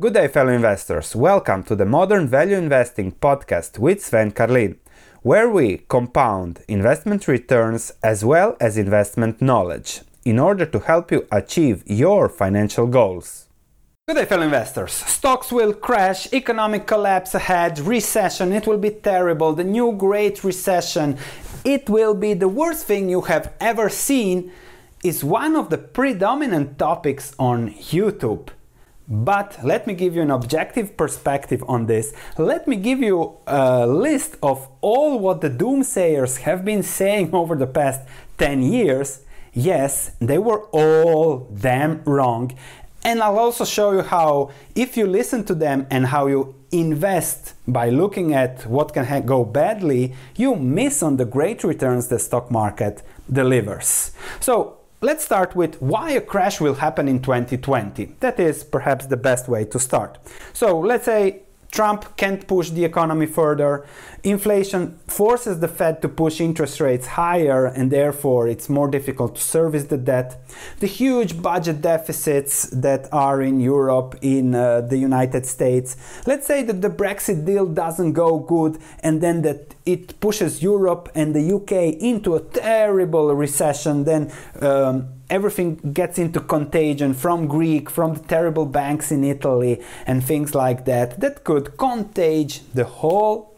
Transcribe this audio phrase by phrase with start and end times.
[0.00, 1.16] Good day, fellow investors.
[1.16, 4.78] Welcome to the Modern Value Investing podcast with Sven Carlin,
[5.22, 11.26] where we compound investment returns as well as investment knowledge in order to help you
[11.32, 13.48] achieve your financial goals.
[14.06, 14.92] Good day, fellow investors.
[14.92, 21.18] Stocks will crash, economic collapse ahead, recession, it will be terrible, the new great recession,
[21.64, 24.52] it will be the worst thing you have ever seen,
[25.02, 28.50] is one of the predominant topics on YouTube.
[29.08, 32.12] But let me give you an objective perspective on this.
[32.36, 37.56] Let me give you a list of all what the doomsayers have been saying over
[37.56, 38.02] the past
[38.36, 39.20] 10 years.
[39.54, 42.52] Yes, they were all damn wrong.
[43.02, 47.54] And I'll also show you how, if you listen to them and how you invest
[47.66, 52.18] by looking at what can ha- go badly, you miss on the great returns the
[52.18, 54.12] stock market delivers.
[54.40, 58.16] So, Let's start with why a crash will happen in 2020.
[58.18, 60.18] That is perhaps the best way to start.
[60.52, 63.86] So let's say Trump can't push the economy further.
[64.24, 69.42] Inflation forces the Fed to push interest rates higher, and therefore it's more difficult to
[69.42, 70.40] service the debt.
[70.80, 75.96] The huge budget deficits that are in Europe, in uh, the United States.
[76.26, 81.10] Let's say that the Brexit deal doesn't go good, and then that it pushes Europe
[81.14, 84.04] and the UK into a terrible recession.
[84.04, 90.24] Then um, everything gets into contagion from Greek, from the terrible banks in Italy, and
[90.24, 93.56] things like that, that could contage the whole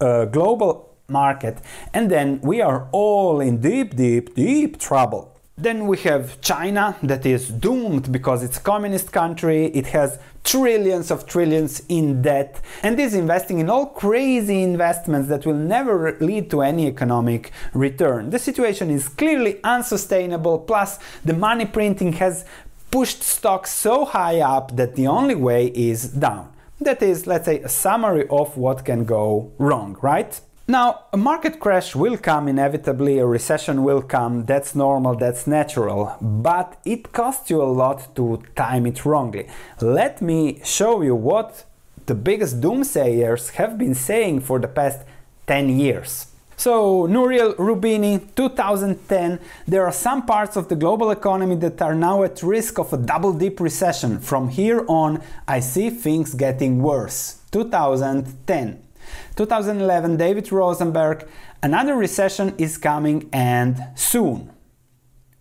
[0.00, 1.58] uh, global market,
[1.94, 5.35] and then we are all in deep, deep, deep trouble.
[5.58, 11.10] Then we have China that is doomed because it's a communist country, it has trillions
[11.10, 16.50] of trillions in debt, and is investing in all crazy investments that will never lead
[16.50, 18.28] to any economic return.
[18.28, 22.44] The situation is clearly unsustainable, plus the money printing has
[22.90, 26.52] pushed stocks so high up that the only way is down.
[26.82, 30.38] That is, let's say, a summary of what can go wrong, right?
[30.68, 36.16] Now, a market crash will come inevitably, a recession will come, that's normal, that's natural,
[36.20, 39.46] but it costs you a lot to time it wrongly.
[39.80, 41.64] Let me show you what
[42.06, 45.06] the biggest doomsayers have been saying for the past
[45.46, 46.32] 10 years.
[46.56, 49.38] So, Nouriel Roubini, 2010,
[49.68, 52.96] there are some parts of the global economy that are now at risk of a
[52.96, 54.18] double dip recession.
[54.18, 57.40] From here on, I see things getting worse.
[57.52, 58.85] 2010.
[59.36, 61.26] 2011, David Rosenberg,
[61.62, 64.50] another recession is coming and soon.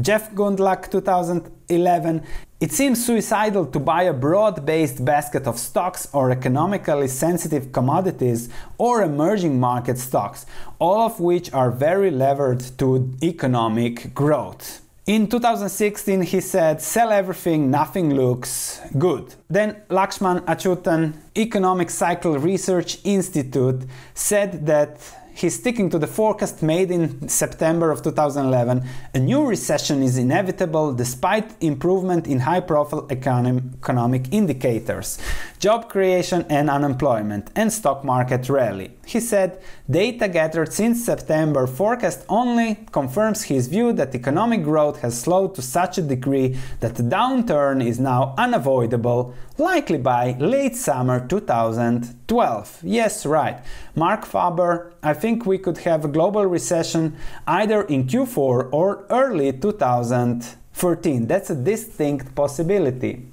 [0.00, 2.22] Jeff Gundlach, 2011,
[2.60, 8.48] it seems suicidal to buy a broad based basket of stocks or economically sensitive commodities
[8.76, 10.44] or emerging market stocks,
[10.78, 14.85] all of which are very levered to economic growth.
[15.06, 19.36] In 2016, he said, Sell everything, nothing looks good.
[19.48, 23.84] Then Lakshman Achuthan Economic Cycle Research Institute,
[24.14, 24.98] said that
[25.36, 28.82] he's sticking to the forecast made in September of 2011.
[29.14, 35.18] A new recession is inevitable despite improvement in high profile economic indicators,
[35.58, 38.92] job creation and unemployment, and stock market rally.
[39.04, 45.20] He said, data gathered since September forecast only confirms his view that economic growth has
[45.20, 51.24] slowed to such a degree that the downturn is now unavoidable, likely by late summer
[51.24, 52.80] 2012.
[52.82, 53.60] Yes, right.
[53.94, 59.52] Marc Faber, I think we could have a global recession either in Q4 or early
[59.52, 61.28] 2013.
[61.28, 63.28] That's a distinct possibility.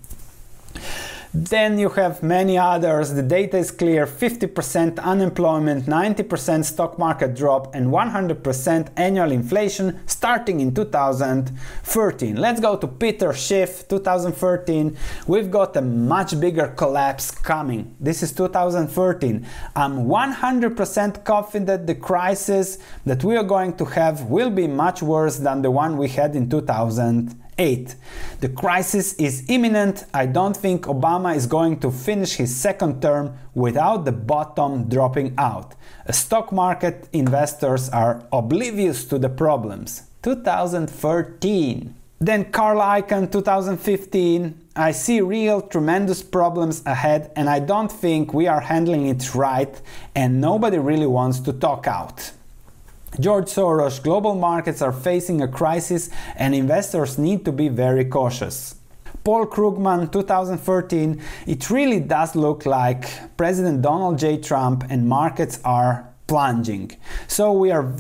[1.36, 3.14] Then you have many others.
[3.14, 10.60] The data is clear 50% unemployment, 90% stock market drop, and 100% annual inflation starting
[10.60, 12.36] in 2013.
[12.36, 14.96] Let's go to Peter Schiff, 2013.
[15.26, 17.96] We've got a much bigger collapse coming.
[18.00, 19.44] This is 2013.
[19.76, 22.78] I'm 100% confident the crisis
[23.08, 26.36] that we are going to have will be much worse than the one we had
[26.36, 27.43] in 2000.
[27.58, 27.96] 8.
[28.40, 30.06] The crisis is imminent.
[30.14, 35.34] I don't think Obama is going to finish his second term without the bottom dropping
[35.38, 35.76] out.
[36.10, 40.04] Stock market investors are oblivious to the problems.
[40.24, 41.96] 2013.
[42.20, 44.60] Then Carl Icahn 2015.
[44.76, 49.80] I see real tremendous problems ahead and I don't think we are handling it right
[50.16, 52.32] and nobody really wants to talk out.
[53.20, 58.76] George Soros, global markets are facing a crisis and investors need to be very cautious.
[59.24, 64.38] Paul Krugman, 2013, it really does look like President Donald J.
[64.38, 66.92] Trump and markets are plunging.
[67.28, 67.94] So we are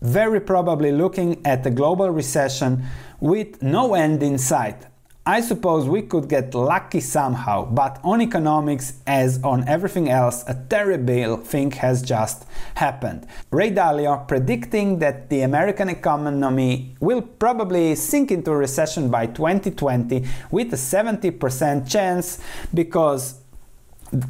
[0.00, 2.84] very probably looking at a global recession
[3.20, 4.86] with no end in sight.
[5.28, 10.54] I suppose we could get lucky somehow, but on economics, as on everything else, a
[10.54, 12.46] terrible thing has just
[12.76, 13.26] happened.
[13.50, 20.24] Ray Dalio predicting that the American economy will probably sink into a recession by 2020
[20.52, 22.38] with a 70% chance
[22.72, 23.40] because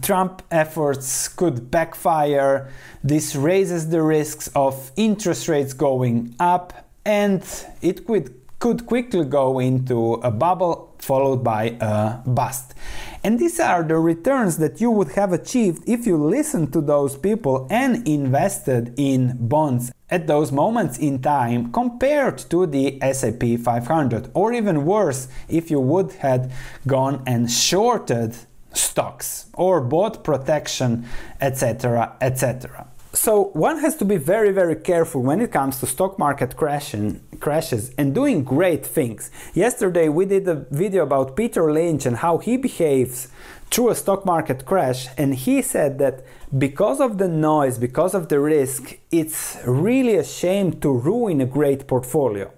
[0.01, 2.73] Trump efforts could backfire.
[3.05, 6.73] This raises the risks of interest rates going up
[7.05, 7.45] and
[7.83, 12.75] it could could quickly go into a bubble followed by a bust.
[13.23, 17.17] And these are the returns that you would have achieved if you listened to those
[17.17, 24.31] people and invested in bonds at those moments in time compared to the S&P 500
[24.35, 26.53] or even worse if you would have
[26.87, 28.37] gone and shorted
[28.73, 31.05] stocks or bought protection
[31.41, 32.87] etc etc
[33.17, 37.21] so one has to be very very careful when it comes to stock market crashing,
[37.41, 39.31] crashes and doing great things.
[39.55, 43.29] Yesterday we did a video about peter lynch and how he behaves
[43.71, 46.25] through a stock market crash and he said that
[46.59, 51.47] because of the noise because of the risk it's really a shame to ruin a
[51.47, 52.53] great portfolio.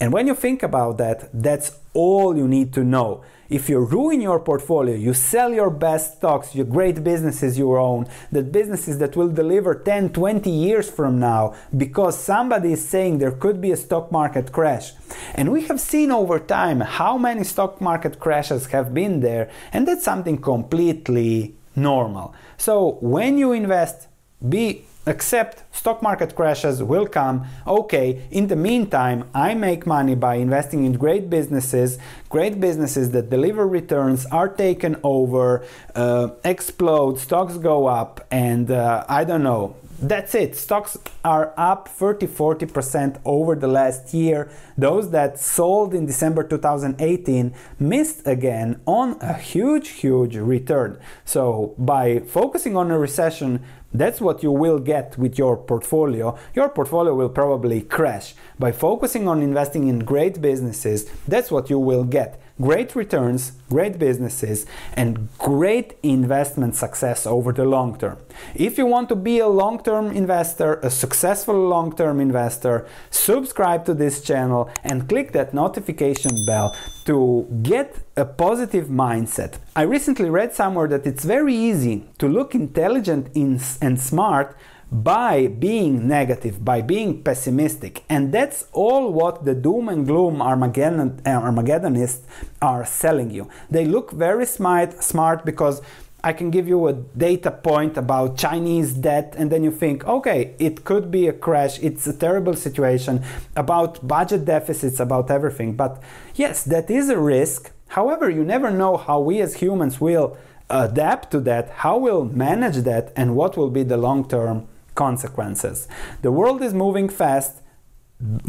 [0.00, 4.20] And when you think about that that's all you need to know if you ruin
[4.20, 9.16] your portfolio, you sell your best stocks, your great businesses you own, the businesses that
[9.16, 13.76] will deliver 10, 20 years from now because somebody is saying there could be a
[13.76, 14.92] stock market crash.
[15.34, 19.86] And we have seen over time how many stock market crashes have been there, and
[19.86, 22.32] that's something completely normal.
[22.56, 24.06] So when you invest,
[24.48, 27.46] be accept stock market crashes will come.
[27.66, 31.98] Okay, in the meantime, I make money by investing in great businesses,
[32.28, 35.64] great businesses that deliver returns, are taken over,
[35.94, 39.76] uh, explode, stocks go up, and uh, I don't know.
[40.02, 40.56] That's it.
[40.56, 44.50] Stocks are up 30 40% over the last year.
[44.78, 50.98] Those that sold in December 2018 missed again on a huge, huge return.
[51.26, 56.38] So, by focusing on a recession, that's what you will get with your portfolio.
[56.54, 58.34] Your portfolio will probably crash.
[58.58, 63.98] By focusing on investing in great businesses, that's what you will get great returns, great
[63.98, 68.18] businesses, and great investment success over the long term.
[68.54, 73.84] If you want to be a long term investor, a successful long term investor, subscribe
[73.86, 76.76] to this channel and click that notification bell
[77.06, 79.58] to get a positive mindset.
[79.74, 84.56] I recently read somewhere that it's very easy to look intelligent and smart
[84.92, 88.04] by being negative, by being pessimistic.
[88.08, 92.22] And that's all what the doom and gloom Armageddon, uh, Armageddonists
[92.60, 93.48] are selling you.
[93.70, 95.80] They look very smart, smart because
[96.22, 100.54] I can give you a data point about Chinese debt, and then you think, okay,
[100.58, 103.22] it could be a crash, it's a terrible situation,
[103.56, 105.76] about budget deficits, about everything.
[105.76, 106.02] But
[106.34, 107.70] yes, that is a risk.
[107.88, 110.36] However, you never know how we as humans will
[110.68, 114.68] adapt to that, how we'll manage that, and what will be the long term
[115.04, 115.88] consequences.
[116.26, 117.52] The world is moving fast,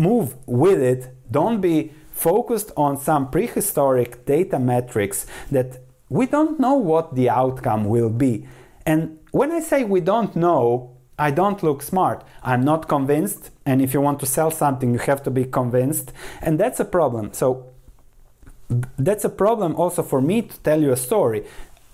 [0.09, 1.01] move with it,
[1.39, 1.77] don't be
[2.29, 5.69] focused on some prehistoric data metrics that
[6.17, 8.33] we don't know what the outcome will be.
[8.85, 8.99] And
[9.39, 10.61] when I say we don't know,
[11.27, 12.19] I don't look smart.
[12.43, 13.41] I'm not convinced.
[13.69, 16.07] And if you want to sell something, you have to be convinced.
[16.45, 17.25] And that's a problem.
[17.41, 17.47] So
[19.07, 21.41] that's a problem also for me to tell you a story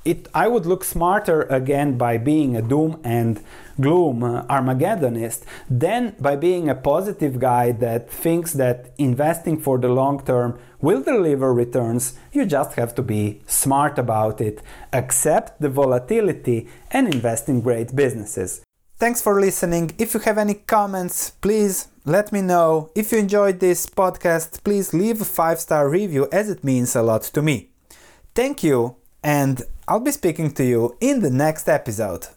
[0.08, 3.44] it, I would look smarter again by being a doom and
[3.80, 9.90] gloom uh, Armageddonist than by being a positive guy that thinks that investing for the
[9.90, 12.18] long term will deliver returns.
[12.32, 14.62] You just have to be smart about it,
[14.94, 18.62] accept the volatility, and invest in great businesses.
[18.98, 19.92] Thanks for listening.
[20.00, 22.90] If you have any comments, please let me know.
[22.96, 27.04] If you enjoyed this podcast, please leave a five star review as it means a
[27.04, 27.70] lot to me.
[28.34, 32.28] Thank you and I'll be speaking to you in the next episode.